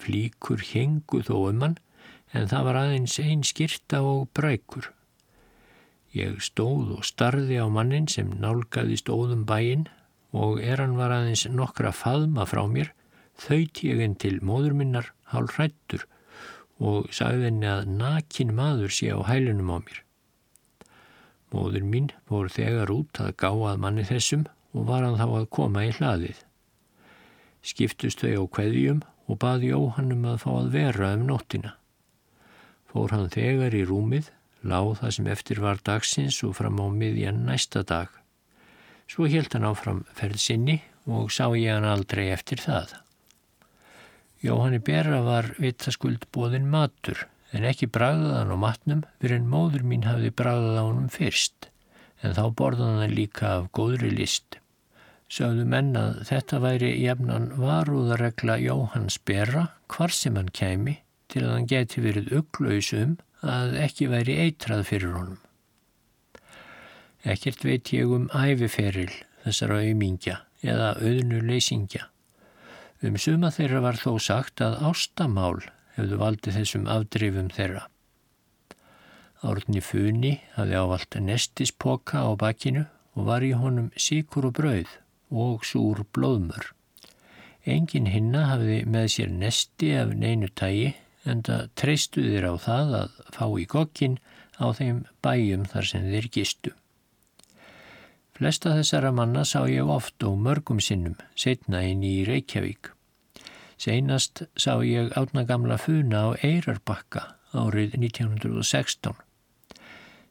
[0.00, 1.78] Flíkur hengu þó um hann
[2.32, 4.90] en það var aðeins einn skirta og brækur.
[6.12, 9.86] Ég stóð og starði á mannin sem nálgaði stóðum bæin
[10.34, 12.90] og er hann var aðeins nokkra faðma frá mér,
[13.38, 16.06] þauðt ég en til móður minnar hálf hrættur
[16.80, 19.98] og sagði henni að nakin maður sé á hælunum á mér.
[21.50, 25.84] Móður mín voru þegar út að gáað manni þessum og var hann þá að koma
[25.86, 26.38] í hlaðið.
[27.60, 31.74] Skiptust þau á kveðjum og baði óhannum að fá að vera um nóttina.
[32.90, 34.30] Fór hann þegar í rúmið,
[34.66, 38.08] láð það sem eftir var dagsins og fram á miðjan næsta dag.
[39.10, 42.94] Svo helt hann áfram ferð sinni og sá ég hann aldrei eftir það.
[44.40, 50.06] Jóhanni Bera var vitaskuld bóðin matur en ekki bragðaðan á matnum fyrir en móður mín
[50.08, 51.66] hafði bragðað á honum fyrst
[52.24, 54.56] en þá borðaði hann líka af góðri list.
[55.30, 60.96] Sögðu mennað þetta væri jafnan varúðaregla Jóhanns Bera hvar sem hann kæmi
[61.30, 65.42] til að hann geti verið ugglausum að ekki væri eitrað fyrir honum.
[67.28, 69.12] Ekkert veit ég um æfiferil
[69.44, 72.08] þessara auðmingja eða auðnu leysingja
[73.00, 75.62] Um suma þeirra var þó sagt að ástamál
[75.96, 77.86] hefðu valdið þessum afdrifum þeirra.
[79.40, 82.82] Árni Funi hafði ávalt nestispoka á bakinu
[83.16, 84.92] og var í honum síkur og brauð
[85.32, 86.74] og súr blóðmör.
[87.64, 90.92] Engin hinna hafði með sér nesti af neinu tægi
[91.24, 94.20] en það treystuðir á það að fá í kokkin
[94.60, 96.76] á þeim bæjum þar sem þeir gistu.
[98.40, 102.88] Flesta þessara manna sá ég oft og mörgum sinnum setna inn í Reykjavík.
[103.76, 107.20] Seinast sá ég átna gamla funa á Eirarbakka
[107.52, 109.12] árið 1916.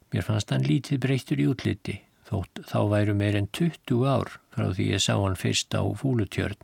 [0.10, 2.00] Mér fannst hann lítið breyttur í útliti
[2.32, 6.58] þótt þá væru meir en 20 ár frá því ég sá hann fyrst á fúlutjörn.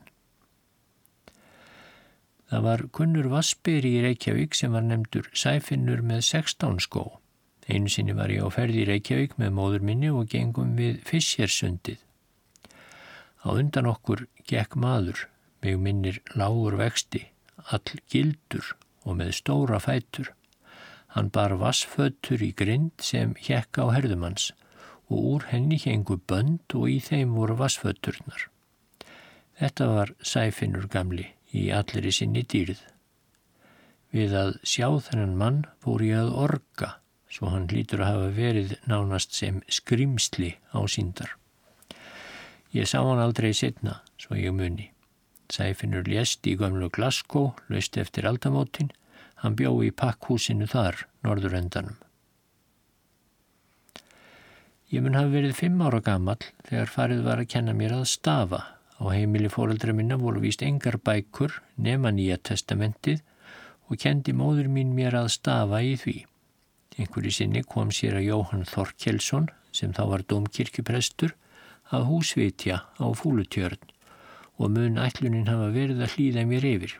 [2.49, 7.05] Það var kunnur Vassberi í Reykjavík sem var nefndur Sæfinnur með 16 skó.
[7.65, 12.01] Einu sinni var ég á ferði í Reykjavík með móður minni og gengum við Fissjersundið.
[13.41, 15.25] Á undan okkur gekk maður,
[15.61, 17.23] mig minnir lágur vexti,
[17.73, 18.75] all gildur
[19.05, 20.31] og með stóra fætur.
[21.15, 24.51] Hann bar vassfötur í grind sem hjekk á herðumanns
[25.07, 28.49] og úr henni hengu bönd og í þeim voru vassföturnar.
[29.55, 32.81] Þetta var Sæfinnur gamli í allir í sinni dýrð.
[34.11, 36.89] Við að sjá þennan mann fór ég að orga,
[37.35, 41.35] svo hann hlýtur að hafa verið nánast sem skrimsli á síndar.
[42.71, 44.91] Ég sá hann aldrei setna, svo ég muni.
[45.51, 48.93] Sæfinnur lést í gömlu Glasgow, löst eftir aldamótin,
[49.43, 51.99] hann bjó í pakkhúsinu þar, norðurendanum.
[54.93, 58.63] Ég mun hafa verið fimm ára gammal þegar farið var að kenna mér að stafa
[58.95, 63.19] Á heimili fóreldra minna voru víst engar bækur nema nýja testamentið
[63.89, 66.15] og kendi móður mín mér að stafa í því.
[66.95, 71.33] Einhverju sinni kom sér að Jóhann Þorkjelsson, sem þá var domkirkjuprestur,
[71.93, 73.81] að húsvitja á fúlutjörn
[74.55, 76.93] og mun ætlunin hafa verið að hlýða mér yfir.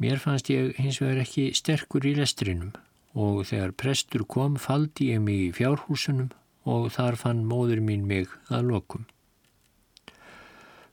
[0.00, 2.70] Mér fannst ég hins vegar ekki sterkur í lestrinum
[3.18, 6.30] og þegar prestur kom faldi ég mig í fjárhúsunum
[6.70, 9.06] og þar fann móður mín mig að lokum.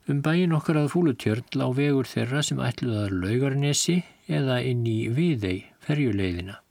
[0.07, 5.67] Um bæin okkar að fúlutjörn lá vegur þeirra sem ætluðar laugarnesi eða inn í Viðei,
[5.83, 6.61] ferjuleiðina.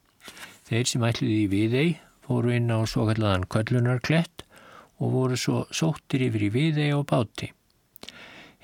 [0.67, 1.89] Þeir sem ætluði í Viðei
[2.27, 4.43] fóru inn á svo kallaðan köllunarklett
[4.99, 7.53] og voru svo sóttir yfir í Viðei á báti.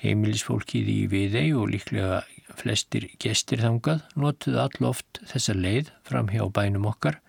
[0.03, 2.23] Heimilisfólkið í Viðei og líklega
[2.59, 7.21] flestir gestir þangað notuðu alloft þessa leið fram hjá bænum okkar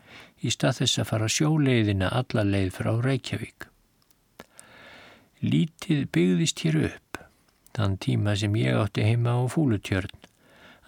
[0.42, 3.68] í stað þess að fara sjóleiðina alla leið frá Reykjavík.
[5.44, 7.22] Lítið byggðist hér upp
[7.78, 10.12] þann tíma sem ég átti heima á fúlutjörn.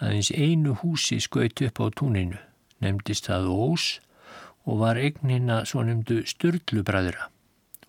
[0.02, 2.40] Aðeins einu húsi skaut upp á túninu,
[2.86, 3.86] nefndist það Ós
[4.66, 7.30] og var eignina svo nefndu Sturlubræðra.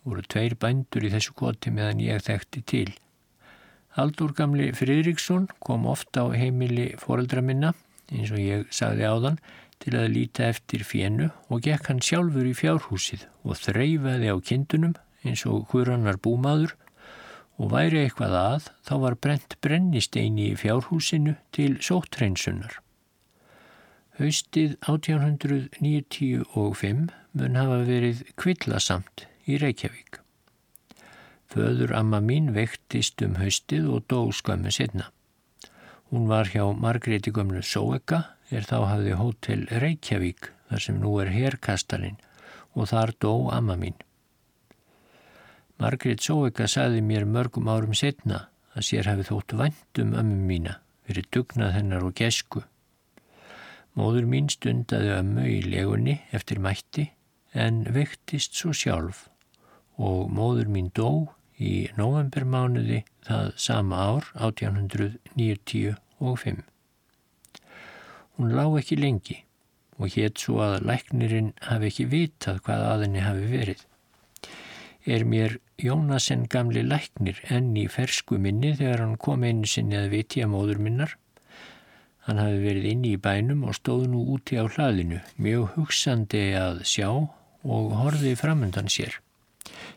[0.07, 2.91] Voru tveir bændur í þessu koti meðan ég þekkti til.
[3.97, 7.73] Haldur gamli Fridriksson kom ofta á heimili foreldra minna,
[8.13, 9.41] eins og ég sagði áðan,
[9.81, 14.95] til að líta eftir fjennu og gekk hann sjálfur í fjárhúsið og þreyfaði á kindunum
[15.27, 16.77] eins og hverannar búmaður
[17.57, 22.79] og væri eitthvað að þá var brent brennisteini í fjárhúsinu til sóttreynsunar.
[24.17, 30.25] Haustið 1895 mun hafa verið kvillasamt í Reykjavík.
[31.53, 35.13] Föður amma mín vektist um haustið og dó skömmu setna.
[36.09, 41.29] Hún var hjá Margréti gömlu Sóeka er þá hafði hótel Reykjavík þar sem nú er
[41.35, 42.17] herkastalinn
[42.73, 43.99] og þar dó amma mín.
[45.77, 51.29] Margrét Sóeka saði mér mörgum árum setna að sér hafi þótt vandum ömmu mína verið
[51.37, 52.65] dugnað hennar og gesku.
[53.97, 57.07] Móður mín stundaði ömmu í legunni eftir mætti
[57.57, 59.19] en vektist svo sjálf
[59.97, 61.11] og móður mín dó
[61.57, 66.63] í novembermánuði það sama ár 1895.
[68.37, 69.39] Hún lág ekki lengi
[69.97, 73.81] og hétt svo að læknirinn hafi ekki vitað hvað aðinni hafi verið
[75.07, 80.13] er mér Jónasen gamli læknir enn í fersku minni þegar hann kom einu sinni að
[80.15, 81.13] vitja móður minnar.
[82.27, 86.83] Hann hafi verið inni í bænum og stóð nú úti á hlaðinu, mjög hugsandi að
[86.91, 89.21] sjá og horfið framundan sér.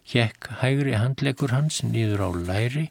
[0.06, 2.86] Hjekk hægri handleggur hans nýður á læri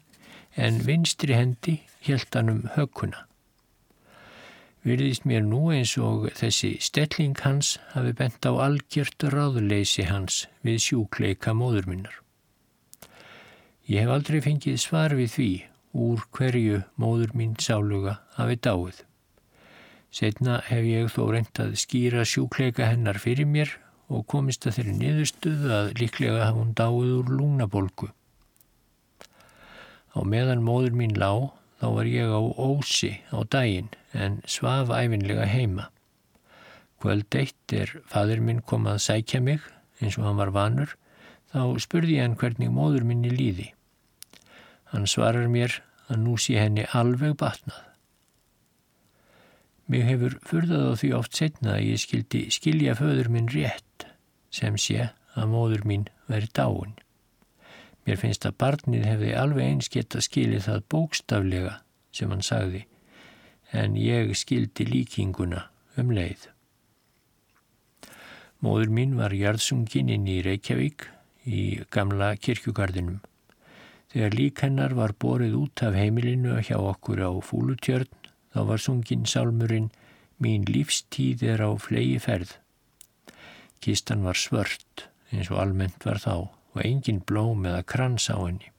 [0.59, 3.25] en vinstri hendi hjælt hann um hökkuna.
[4.83, 10.79] Virðist mér nú eins og þessi stelling hans hafi bent á algjört ráðleysi hans við
[10.85, 12.15] sjúkleika móður minnar.
[13.87, 15.51] Ég hef aldrei fengið svar við því
[16.07, 19.03] úr hverju móður mín sáluga hafi dáið.
[20.09, 23.75] Setna hef ég þó reynt að skýra sjúkleika hennar fyrir mér
[24.09, 28.09] og komist að þeirri niðurstuðu að líklega hafa hún dáið úr lúnabolgu.
[30.17, 35.45] Á meðan móður mín lág þá var ég á ósi á daginn en svaf æfinlega
[35.45, 35.91] heima.
[36.99, 39.61] Kvöld eitt er fadur minn kom að sækja mig
[40.01, 40.95] eins og hann var vanur,
[41.53, 43.69] þá spurði ég hann hvernig móður minni líði.
[44.89, 47.88] Hann svarar mér að nú sé henni alveg batnað.
[49.89, 54.05] Mig hefur furðað á því oft setna að ég skildi skilja föður minn rétt
[54.53, 56.93] sem sé að móður mín veri dáin.
[58.05, 61.73] Mér finnst að barnið hefði alveg eins geta skilið það bókstaflega
[62.13, 62.83] sem hann sagði
[63.73, 65.65] en ég skildi líkinguna
[65.97, 66.47] um leið.
[68.61, 71.07] Móður mín var jarðsungin inn í Reykjavík
[71.49, 73.21] í gamla kirkjugarðinum.
[74.13, 78.18] Þegar lík hennar var borið út af heimilinu hjá okkur á fúlutjörn
[78.53, 79.91] þá var sungin sálmurinn
[80.39, 82.53] Mín lífstíð er á flegi ferð.
[83.83, 88.71] Kistan var svört eins og almennt var þá og engin blóm eða krans á henni.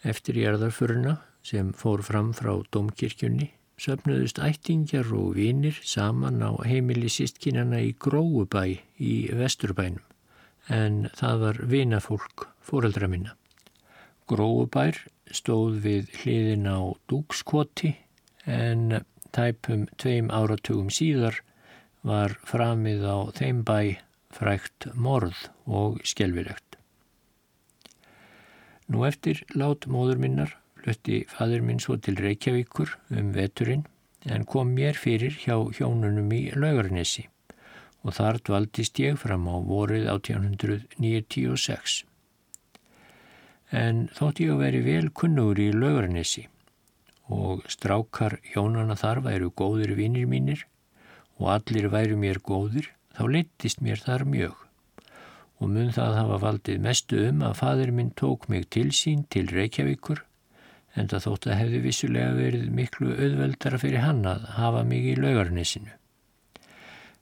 [0.00, 7.82] Eftir jarðarfuruna sem fór fram frá domkirkjunni söpnuðust ættingjar og vinir saman á heimili sístkinana
[7.84, 8.64] í Gróubæ
[8.96, 10.00] í Vesturbænum
[10.72, 13.36] en það var vinafólk fóreldra minna.
[14.26, 14.96] Gróubær
[15.28, 17.92] stóð við hliðin á Dúkskoti
[18.46, 19.00] en
[19.34, 21.42] tæpum tveim áratugum síðar
[22.06, 23.98] var framið á þeim bæ
[24.36, 26.78] frækt morð og skjelvilegt.
[28.86, 33.86] Nú eftir lát móður minnar flutti fadur minn svo til Reykjavíkur um veturinn
[34.30, 37.26] en kom mér fyrir hjá hjónunum í Laugarnesi
[38.06, 42.04] og þar dvaldist ég fram á vorið 1896.
[43.74, 46.46] En þótt ég að veri vel kunnur í Laugarnesi
[47.32, 50.66] og strákar hjónana þar væru góðir vinnir mínir
[51.40, 54.66] og allir væru mér góðir, þá litist mér þar mjög
[55.56, 59.48] og mun það hafa valdið mestu um að fadur minn tók mig til sín til
[59.48, 60.22] Reykjavíkur
[60.96, 65.16] en það þótt að hefði vissulega verið miklu auðveldara fyrir hann að hafa mig í
[65.20, 65.92] laugarnesinu.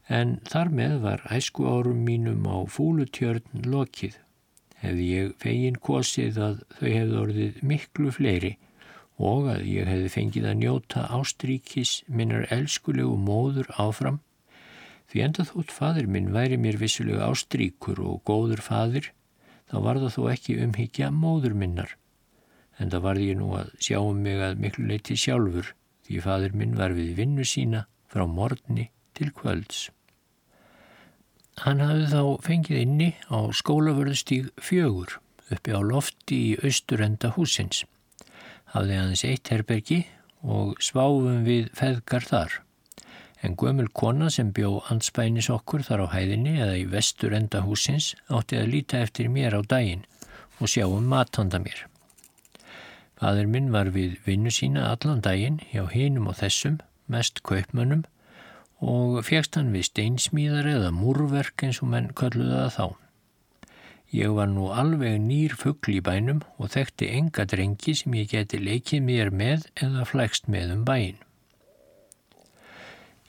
[0.09, 4.19] En þar með var æsku árum mínum á fúlutjörn lokið.
[4.83, 8.53] Hefði ég fegin kosið að þau hefði orðið miklu fleiri
[9.19, 14.21] og að ég hefði fengið að njóta ástríkis minnar elskulegu móður áfram
[15.11, 19.13] því enda þótt fadir minn væri mér vissulega ástríkur og góður fadir
[19.71, 21.95] þá var það þó ekki umhyggja móður minnar
[22.79, 25.75] en það varði ég nú að sjá um mig að miklu leiti sjálfur
[26.07, 29.89] því fadur minn var við vinnu sína frá morgni til kvölds.
[31.63, 35.21] Hann hafði þá fengið inni á skólavörðstíg fjögur
[35.55, 37.85] uppi á lofti í austurenda húsins.
[38.75, 40.01] Hafði hans eitt herbergi
[40.43, 42.57] og sváfum við feðgar þar.
[43.45, 48.59] En gömul kona sem bjó anspænis okkur þar á hæðinni eða í vesturenda húsins átti
[48.59, 50.03] að líta eftir mér á daginn
[50.59, 51.85] og sjá um matanda mér.
[53.21, 58.03] Fadur minn var við vinnu sína allan daginn hjá hinum og þessum, mest kaupmönnum
[58.83, 63.04] og fegst hann við steinsmíðar eða múrverk eins og menn kölluða það þá.
[64.15, 68.61] Ég var nú alveg nýr fuggl í bænum og þekkti enga drengi sem ég geti
[68.63, 71.19] leikið mér með eða flækst með um bæin.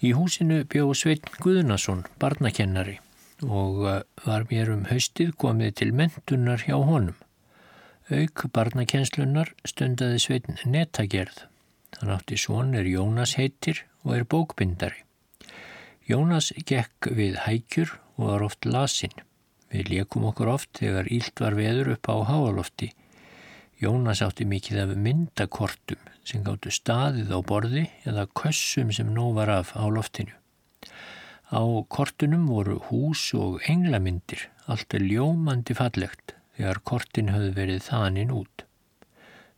[0.05, 2.99] Í húsinu bjó Sveitn Guðnason, barnakennari
[3.41, 7.17] og uh, var mér um haustið komið til mentunar hjá honum.
[8.13, 11.47] Auk barnakenslunar stundaði Sveitn netagerð.
[11.97, 15.01] Hann átti svonir Jónas heitir og er bókbindari.
[16.05, 19.24] Jónas gekk við hækjur og var oft lasinn.
[19.73, 22.91] Við leikum okkur oft þegar ílt var veður upp á háalofti.
[23.81, 29.51] Jónas átti mikið af myndakortum sem gáttu staðið á borði eða kössum sem nóg var
[29.51, 30.33] af á loftinu.
[31.53, 31.61] Á
[31.91, 38.63] kortunum voru hús og englamyndir, allt er ljómandi fallegt þegar kortin höfðu verið þaninn út.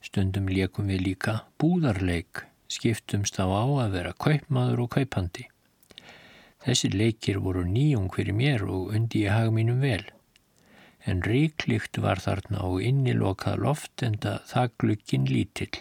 [0.03, 5.47] Stundum leikum við líka búðarleik, skiptumst á á að vera kaupmaður og kaupandi.
[6.68, 10.01] Þessi leikir voru nýjung fyrir mér og undi ég hag mínum vel.
[11.07, 15.78] En ríklikt var þarna og innilokað loft en það glukkin lítill.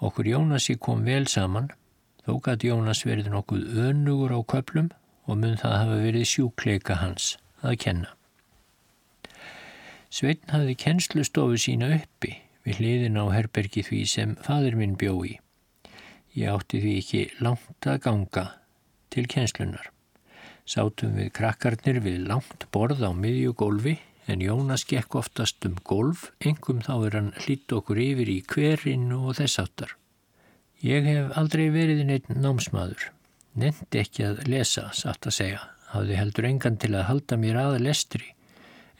[0.00, 1.68] Okkur Jónasi kom vel saman,
[2.24, 4.88] þó gæti Jónas verið nokkuð önugur á köplum
[5.28, 8.16] og mun það hafa verið sjúkleika hans að kenna.
[10.08, 15.36] Sveitn hafði kennslustofu sína uppi við hliðin á herbergi því sem fadur minn bjó í.
[16.32, 18.50] Ég átti því ekki langt að ganga
[19.14, 19.90] til kennslunar.
[20.66, 26.80] Sátum við krakkarnir við langt borð á miðjugólfi en Jónas gekk oftast um golf, engum
[26.84, 29.96] þá er hann hlýtt okkur yfir í hverinn og þess áttar.
[30.84, 33.10] Ég hef aldrei verið neitt námsmaður.
[33.54, 35.60] Nendi ekki að lesa, satt að segja.
[35.92, 38.34] Hafði heldur engan til að halda mér aða lestri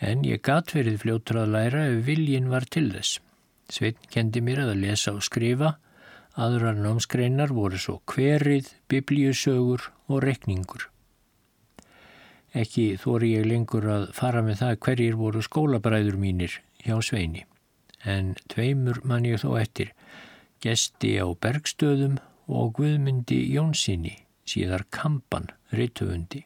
[0.05, 3.21] en ég gat verið fljóttur að læra ef viljin var til þess.
[3.73, 5.77] Sveitn kendi mér að lesa og skrifa,
[6.35, 10.89] aðrar námskreinar voru svo hverið, biblíusögur og rekningur.
[12.55, 17.45] Ekki þóri ég lengur að fara með það hverjir voru skólabræður mínir hjá Sveini.
[18.05, 19.91] En tveimur mann ég þó eftir,
[20.63, 26.45] gesti á Bergstöðum og Guðmundi Jónssoni, síðar Kampan, rittufundi.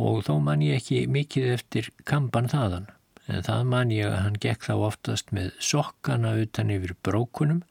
[0.00, 2.88] Og þó mann ég ekki mikið eftir Kampan þaðan,
[3.28, 7.62] en það mann ég að hann gekk þá oftast með sokkana utan yfir brókunum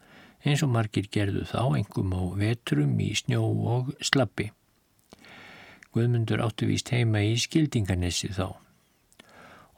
[0.46, 3.44] eins og margir gerðu þá engum á vetrum í snjó
[3.76, 4.50] og slappi.
[5.92, 8.56] Guðmundur áttu víst heima í skildinganessi þá.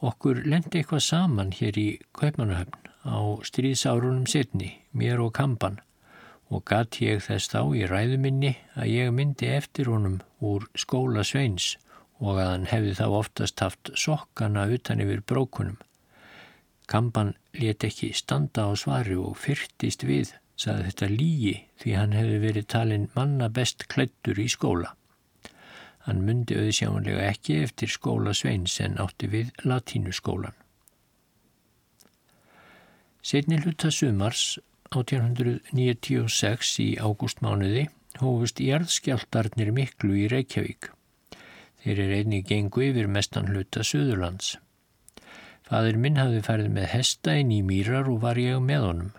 [0.03, 5.79] Okkur lendi eitthvað saman hér í Kaupmannahöfn á stríðsárunum setni, mér og kampan,
[6.51, 11.73] og gatt ég þess þá í ræðuminni að ég myndi eftir honum úr skóla Sveins
[12.19, 15.79] og að hann hefði þá oftast haft sokkana utan yfir brókunum.
[16.87, 22.41] Kampan let ekki standa á svari og fyrtist við saði þetta lígi því hann hefði
[22.43, 24.93] verið talinn manna best klættur í skóla.
[26.03, 30.55] Hann myndi auðsjámanlega ekki eftir skóla Sveins en átti við latínuskólan.
[33.23, 34.57] Setni hluta sumars
[34.91, 37.87] 1896 í ágústmánuði
[38.19, 40.91] hófust jarðskjáltarnir miklu í Reykjavík.
[41.83, 44.57] Þeir er einnig gengu yfir mestan hluta Suðurlands.
[45.63, 49.11] Fadur minn hafði færið með hesta inn í mýrar og var ég með honum.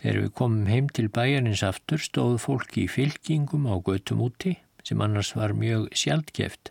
[0.00, 5.00] Þegar við komum heim til bæjarins aftur stóð fólki í fylkingum á götum úti sem
[5.04, 6.70] annars var mjög sjaldgeft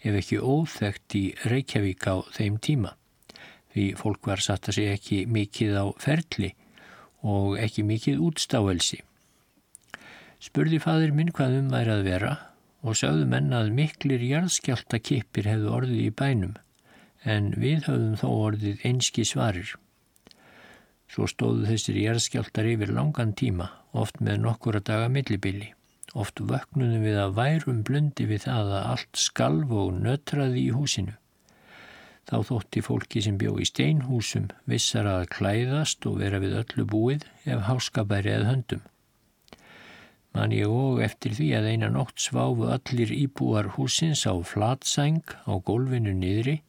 [0.00, 2.94] ef ekki óþægt í Reykjavík á þeim tíma.
[3.74, 6.54] Því fólk var satt að segja ekki mikið á ferli
[7.20, 9.02] og ekki mikið útstáelsi.
[10.40, 12.32] Spurði fadur minn hvað um væri að vera
[12.80, 16.56] og sagðu menna að miklir jarðskjáltakipir hefðu orðið í bænum
[17.28, 19.76] en við höfðum þó orðið einski svarir.
[21.10, 25.72] Svo stóðu þessir jæðskjáltar yfir langan tíma, oft með nokkura daga millibili.
[26.14, 31.16] Oft vöknunum við að værum blundi við það að allt skalv og nötraði í húsinu.
[32.30, 37.26] Þá þótti fólki sem bjó í steinhúsum vissar að klæðast og vera við öllu búið
[37.42, 38.82] ef háskabæri eða höndum.
[40.30, 45.58] Man ég og eftir því að eina nótt sváfu allir íbúar húsins á flatsæng á
[45.58, 46.60] gólfinu niðri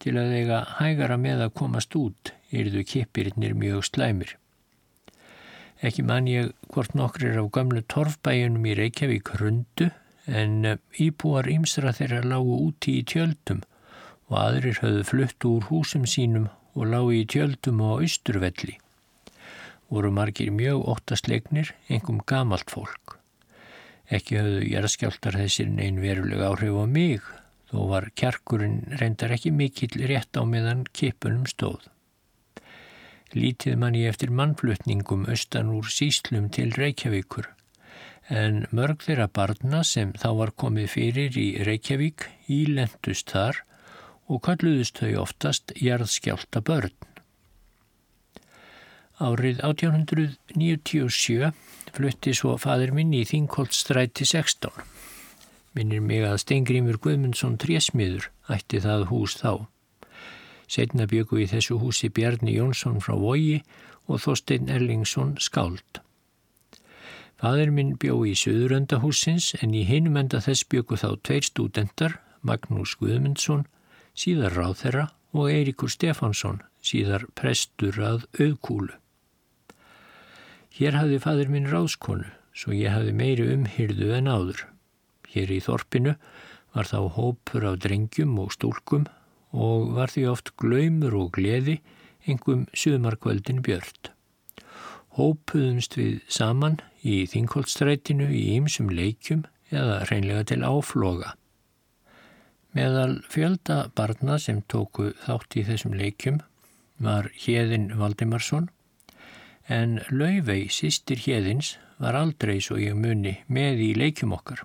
[0.00, 2.32] til að eiga hægara með að komast út
[2.62, 4.36] yrðu kippirinnir mjög slæmir.
[5.84, 9.90] Ekki man ég hvort nokkrir á gamlu torfbæjunum í Reykjavík hrundu
[10.24, 13.60] en eh, íbúar ymsra þeirra lágu úti í tjöldum
[14.30, 18.78] og aðrir höfðu flutt úr húsum sínum og lágu í tjöldum á austurvelli.
[19.92, 23.18] Voru margir mjög óttastleiknir, engum gamalt fólk.
[24.08, 27.32] Ekki höfðu jæraskjáltar þessir neyn verulega áhrif á mig,
[27.68, 31.90] þó var kjarkurinn reyndar ekki mikill rétt á meðan kipunum stóð
[33.32, 37.48] lítið manni eftir mannflutningum austan úr síslum til Reykjavíkur
[38.32, 43.60] en mörg þeirra barna sem þá var komið fyrir í Reykjavík ílendust þar
[44.28, 46.94] og kalluðust þau oftast jarðskjálta börn.
[49.20, 51.52] Árið 1897
[51.94, 54.72] flutti svo fadur minn í Þingholtstræti 16.
[55.74, 59.66] Minnir mig að Steingrímur Guðmundsson trésmiður ætti það hús þá.
[60.68, 63.60] Setna byggu í þessu húsi Bjarni Jónsson frá Vogi
[64.08, 66.00] og Þorstein Erlingsson skáld.
[67.40, 72.94] Fadur minn bjó í Suðuröndahúsins en í hinum enda þess byggu þá tveir stúdendar, Magnús
[73.00, 73.66] Guðmundsson,
[74.14, 78.94] síðar Ráþerra og Eirikur Stefánsson, síðar prestur að auðkúlu.
[80.74, 84.64] Hér hafði fadur minn ráskonu, svo ég hafði meiri umhyrðu en áður.
[85.34, 86.14] Hér í Þorpinu
[86.74, 89.06] var þá hópur af drengjum og stúlkum
[89.54, 91.78] og var því oft glaumur og gleði
[92.26, 94.10] engum sumarkvöldin björnt.
[95.14, 101.36] Hópuðumst við saman í þingholtstrætinu í ýmsum leikjum eða reynlega til áfloga.
[102.74, 106.40] Meðal fjölda barna sem tóku þátt í þessum leikjum
[106.98, 108.66] var Hjeðin Valdimarsson
[109.70, 114.64] en Lauvei, sýstir Hjeðins, var aldrei svo ég muni með í leikjum okkar.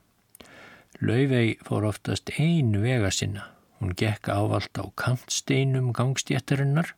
[1.00, 3.46] Lauvei fór oftast ein vega sinna
[3.80, 6.94] Hún gekk ávalt á kantsteinum gangstjættarinnar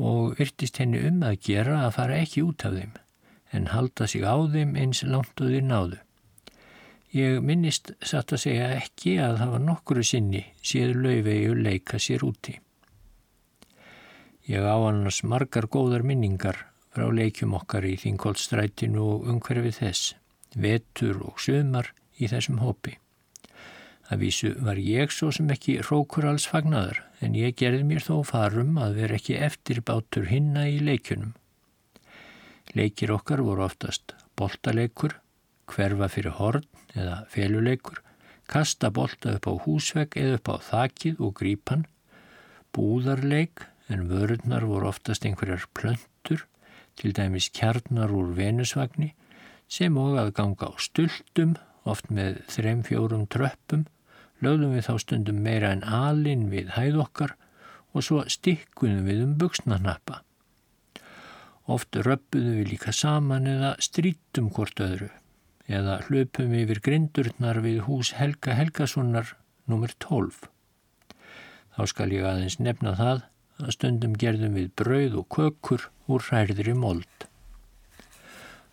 [0.00, 2.94] og virtist henni um að gera að fara ekki út af þeim,
[3.52, 5.98] en halda sig á þeim eins langt og þeir náðu.
[7.10, 12.24] Ég minnist satt að segja ekki að það var nokkuru sinni séð laufegu leika sér
[12.24, 12.54] úti.
[14.46, 20.14] Ég á annars margar góðar minningar frá leikjum okkar í Þingolstrætinu og umhverfið þess,
[20.56, 22.96] vetur og sömar í þessum hópi.
[24.10, 28.24] Að vísu var ég svo sem ekki rókur alls fagnadur en ég gerði mér þó
[28.26, 31.36] farum að vera ekki eftir bátur hinna í leikjunum.
[32.74, 35.14] Leikir okkar voru oftast boltaleikur,
[35.70, 38.00] hverfa fyrir horn eða feluleikur,
[38.50, 41.86] kasta bolta upp á húsvegg eða upp á þakið og grípan,
[42.74, 46.46] búðarleik en vörurnar voru oftast einhverjar plöntur,
[46.98, 49.12] til dæmis kjarnar úr venusvagni,
[49.70, 51.54] sem og að ganga á stultum,
[51.86, 53.86] oft með þrem fjórum tröppum,
[54.44, 57.36] lögðum við þá stundum meira en alin við hæð okkar
[57.94, 60.20] og svo stikkunum við um buksnarnappa.
[61.70, 65.10] Oft röppuðum við líka saman eða strítum hvort öðru
[65.70, 69.36] eða hlupum yfir grindurnar við hús Helga Helgasonar
[69.70, 69.92] nr.
[70.02, 70.48] 12.
[71.76, 73.26] Þá skal ég aðeins nefna það
[73.60, 77.26] að stundum gerðum við brauð og kökur úr hærðri mold.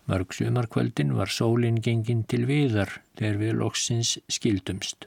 [0.08, 5.06] Mörg sumarkvöldin var sólinn gengin til viðar þegar við loksins skildumst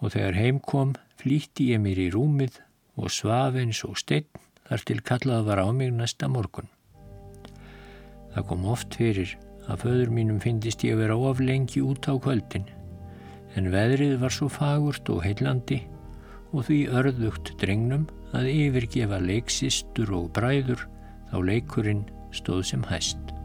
[0.00, 2.60] og þegar heim kom flýtti ég mér í rúmið
[3.00, 4.28] og svaf eins og steinn
[4.68, 6.68] þar til kallað var á mig næsta morgun.
[8.34, 9.34] Það kom oft fyrir
[9.66, 12.68] að föður mínum finnist ég vera of lengi út á kvöldin
[13.58, 15.80] en veðrið var svo fagurt og heillandi
[16.54, 20.86] og því örðugt drengnum að yfirgefa leiksistur og bræður
[21.30, 23.39] þá leikurinn stóð sem hæst.